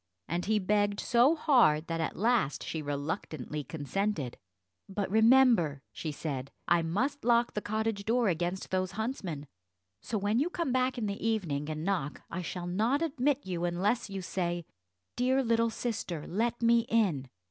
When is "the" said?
7.53-7.61, 11.05-11.23